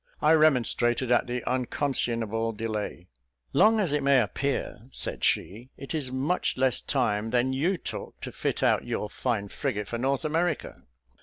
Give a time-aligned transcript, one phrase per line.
[0.19, 3.05] I remonstrated at the unconscionable delay.
[3.53, 8.19] "Long as it may appear," she said, "it is much less time than you took
[8.21, 10.87] to fit out your fine frigate for North America."